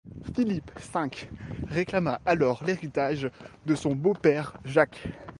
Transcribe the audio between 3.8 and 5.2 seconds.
beau-père Jacques.